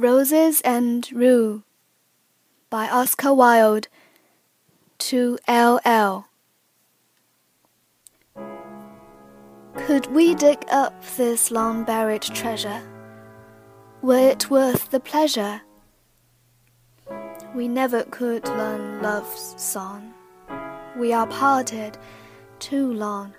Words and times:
Roses 0.00 0.62
and 0.62 1.06
Rue 1.12 1.62
by 2.70 2.88
Oscar 2.88 3.34
Wilde 3.34 3.88
to 4.96 5.38
L.L. 5.46 6.26
Could 9.76 10.06
we 10.06 10.34
dig 10.34 10.64
up 10.70 10.94
this 11.18 11.50
long 11.50 11.84
buried 11.84 12.22
treasure? 12.22 12.80
Were 14.00 14.30
it 14.30 14.48
worth 14.48 14.90
the 14.90 15.00
pleasure? 15.00 15.60
We 17.54 17.68
never 17.68 18.04
could 18.04 18.48
learn 18.48 19.02
love's 19.02 19.54
song. 19.62 20.14
We 20.96 21.12
are 21.12 21.26
parted 21.26 21.98
too 22.58 22.90
long. 22.94 23.34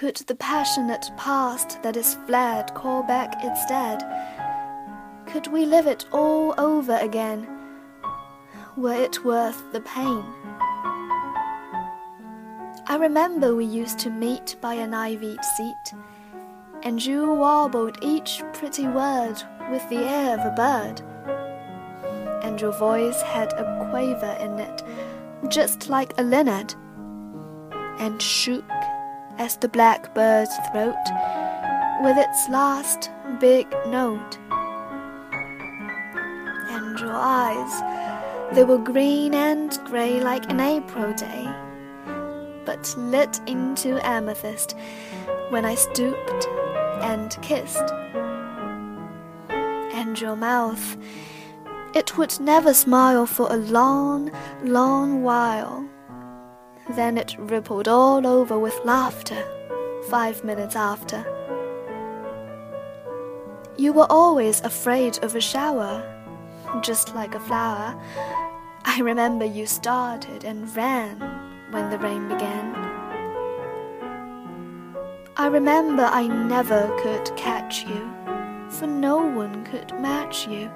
Could 0.00 0.16
the 0.16 0.34
passionate 0.34 1.10
past 1.18 1.82
that 1.82 1.94
is 1.94 2.16
fled 2.26 2.72
call 2.72 3.02
back 3.02 3.34
its 3.44 3.66
dead? 3.66 4.02
Could 5.26 5.48
we 5.48 5.66
live 5.66 5.86
it 5.86 6.06
all 6.10 6.54
over 6.56 6.96
again? 6.96 7.46
Were 8.78 8.94
it 8.94 9.22
worth 9.26 9.62
the 9.74 9.82
pain? 9.82 10.24
I 12.86 12.96
remember 12.98 13.54
we 13.54 13.66
used 13.66 13.98
to 13.98 14.08
meet 14.08 14.56
by 14.62 14.72
an 14.72 14.94
ivied 14.94 15.44
seat, 15.44 15.94
and 16.82 17.04
you 17.04 17.34
warbled 17.34 17.98
each 18.00 18.42
pretty 18.54 18.86
word 18.86 19.36
with 19.70 19.86
the 19.90 19.98
air 19.98 20.38
of 20.38 20.46
a 20.46 20.56
bird, 20.56 21.02
and 22.42 22.58
your 22.58 22.72
voice 22.72 23.20
had 23.20 23.52
a 23.52 23.86
quaver 23.90 24.34
in 24.40 24.58
it, 24.60 24.82
just 25.48 25.90
like 25.90 26.14
a 26.16 26.22
linnet, 26.22 26.74
and 27.98 28.22
shook 28.22 28.64
as 29.40 29.56
the 29.56 29.68
blackbird's 29.68 30.54
throat 30.70 30.94
with 32.02 32.18
its 32.18 32.48
last 32.50 33.10
big 33.40 33.66
note. 33.86 34.38
And 36.68 37.00
your 37.00 37.14
eyes, 37.14 38.54
they 38.54 38.64
were 38.64 38.76
green 38.76 39.32
and 39.32 39.72
grey 39.86 40.20
like 40.20 40.50
an 40.50 40.60
April 40.60 41.14
day, 41.14 41.48
but 42.66 42.94
lit 42.98 43.40
into 43.46 43.98
amethyst 44.06 44.76
when 45.48 45.64
I 45.64 45.74
stooped 45.74 46.46
and 47.00 47.34
kissed. 47.40 47.90
And 49.48 50.20
your 50.20 50.36
mouth, 50.36 50.98
it 51.94 52.18
would 52.18 52.38
never 52.40 52.74
smile 52.74 53.24
for 53.24 53.50
a 53.50 53.56
long, 53.56 54.30
long 54.62 55.22
while 55.22 55.89
then 56.94 57.18
it 57.18 57.36
rippled 57.38 57.88
all 57.88 58.26
over 58.26 58.58
with 58.58 58.78
laughter 58.84 59.44
five 60.08 60.42
minutes 60.44 60.76
after. 60.76 61.24
You 63.76 63.92
were 63.92 64.10
always 64.10 64.60
afraid 64.60 65.22
of 65.22 65.34
a 65.34 65.40
shower, 65.40 66.04
just 66.82 67.14
like 67.14 67.34
a 67.34 67.40
flower. 67.40 67.98
I 68.84 69.00
remember 69.00 69.44
you 69.44 69.66
started 69.66 70.44
and 70.44 70.74
ran 70.76 71.18
when 71.70 71.90
the 71.90 71.98
rain 71.98 72.28
began. 72.28 72.74
I 75.36 75.46
remember 75.46 76.02
I 76.02 76.26
never 76.26 76.94
could 77.02 77.34
catch 77.36 77.84
you, 77.84 78.10
for 78.68 78.86
no 78.86 79.18
one 79.18 79.64
could 79.64 79.98
match 80.00 80.46
you. 80.46 80.70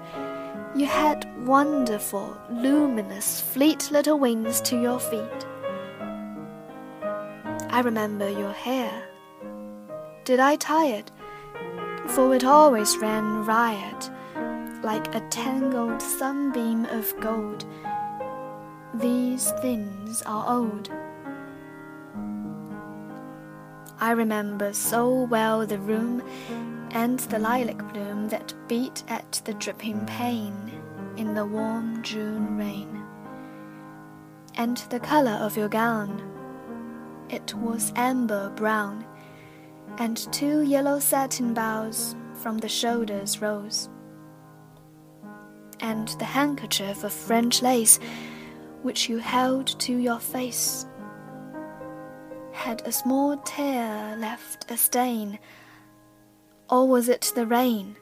You 0.74 0.86
had 0.86 1.26
wonderful, 1.46 2.36
luminous, 2.50 3.40
fleet 3.40 3.90
little 3.90 4.18
wings 4.18 4.60
to 4.62 4.80
your 4.80 4.98
feet. 4.98 5.46
I 7.74 7.80
remember 7.80 8.30
your 8.30 8.52
hair. 8.52 9.08
Did 10.24 10.38
I 10.38 10.54
tie 10.54 10.86
it? 10.86 11.10
For 12.06 12.32
it 12.32 12.44
always 12.44 12.96
ran 12.98 13.44
riot, 13.44 14.10
like 14.84 15.12
a 15.12 15.18
tangled 15.28 16.00
sunbeam 16.00 16.84
of 16.84 17.12
gold. 17.18 17.64
These 18.94 19.50
things 19.60 20.22
are 20.22 20.56
old. 20.56 20.88
I 23.98 24.12
remember 24.12 24.72
so 24.72 25.24
well 25.24 25.66
the 25.66 25.80
room 25.80 26.22
and 26.92 27.18
the 27.18 27.40
lilac 27.40 27.92
bloom 27.92 28.28
that 28.28 28.54
beat 28.68 29.02
at 29.08 29.42
the 29.46 29.54
dripping 29.54 30.06
pane 30.06 30.80
in 31.16 31.34
the 31.34 31.44
warm 31.44 32.04
June 32.04 32.56
rain, 32.56 33.02
and 34.54 34.76
the 34.90 35.00
color 35.00 35.38
of 35.42 35.56
your 35.56 35.68
gown 35.68 36.33
it 37.30 37.54
was 37.54 37.92
amber 37.96 38.50
brown, 38.50 39.04
and 39.98 40.16
two 40.32 40.62
yellow 40.62 40.98
satin 40.98 41.54
bows 41.54 42.14
from 42.34 42.58
the 42.58 42.68
shoulders 42.68 43.40
rose. 43.40 43.88
And 45.80 46.08
the 46.18 46.24
handkerchief 46.24 47.04
of 47.04 47.12
French 47.12 47.62
lace 47.62 47.98
which 48.82 49.08
you 49.08 49.18
held 49.18 49.66
to 49.80 49.96
your 49.96 50.18
face 50.18 50.86
had 52.52 52.86
a 52.86 52.92
small 52.92 53.36
tear 53.38 54.16
left 54.16 54.70
a 54.70 54.76
stain, 54.76 55.38
or 56.70 56.86
was 56.86 57.08
it 57.08 57.32
the 57.34 57.46
rain? 57.46 57.96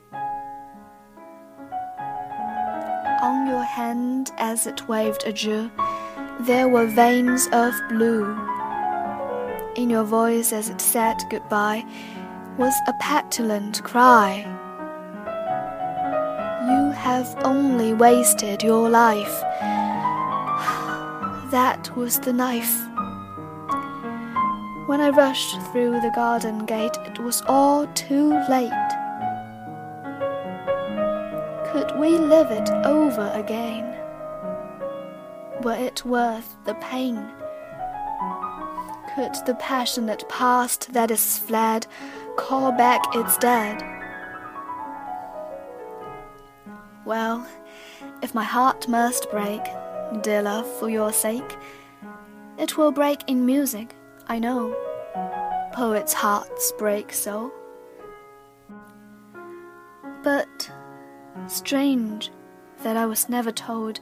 On 3.23 3.47
your 3.47 3.63
hand 3.63 4.31
as 4.39 4.67
it 4.67 4.89
waved 4.89 5.25
adieu, 5.27 5.71
there 6.41 6.69
were 6.69 6.87
veins 6.87 7.49
of 7.53 7.73
blue 7.89 8.52
in 9.77 9.91
your 9.91 10.05
voice 10.05 10.53
as 10.53 10.69
it 10.69 10.81
said 10.81 11.17
goodbye 11.31 11.85
was 12.59 12.75
a 12.87 12.93
petulant 13.01 13.83
cry. 13.83 14.45
You 16.69 16.93
have 16.93 17.35
only 17.45 17.95
wasted 17.95 18.63
your 18.63 18.89
life. 18.89 19.43
That 21.51 21.95
was 21.95 22.19
the 22.19 22.33
knife. 22.33 22.75
When 24.87 25.01
I 25.03 25.11
rushed 25.11 25.61
through 25.71 26.01
the 26.01 26.13
garden 26.15 26.65
gate, 26.65 26.97
it 27.05 27.19
was 27.19 27.43
all 27.47 27.87
too 27.89 28.31
late. 28.49 28.91
Could 31.71 31.99
we 31.99 32.19
live 32.19 32.51
it 32.51 32.71
over 32.85 33.31
again? 33.35 33.85
Were 35.63 35.77
it 35.77 36.05
worth 36.05 36.57
the 36.65 36.75
pain? 36.75 37.31
Could 39.15 39.35
the 39.45 39.55
passionate 39.55 40.27
past 40.31 40.93
that 40.95 41.11
is 41.11 41.39
fled 41.39 41.87
call 42.37 42.73
back 42.73 43.15
its 43.15 43.37
dead? 43.37 43.83
Well, 47.05 47.47
if 48.23 48.35
my 48.35 48.45
heart 48.45 48.89
must 48.89 49.31
break, 49.31 49.63
dear 50.23 50.43
love, 50.43 50.67
for 50.79 50.89
your 50.89 51.13
sake, 51.13 51.57
it 52.59 52.79
will 52.79 52.93
break 52.93 53.23
in 53.27 53.45
music, 53.45 53.95
I 54.29 54.39
know. 54.39 54.75
Poets' 55.73 56.15
hearts 56.15 56.73
break 56.79 57.13
so. 57.13 57.53
But 60.23 60.71
strange 61.49 62.31
that 62.83 62.97
I 62.97 63.05
was 63.05 63.29
never 63.29 63.53
told 63.53 64.01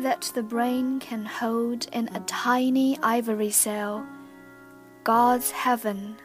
that 0.00 0.32
the 0.34 0.42
brain 0.42 0.98
can 0.98 1.24
hold 1.24 1.86
in 1.92 2.08
a 2.14 2.20
tiny 2.20 2.98
ivory 3.02 3.50
cell 3.50 4.06
God's 5.04 5.50
heaven 5.50 6.16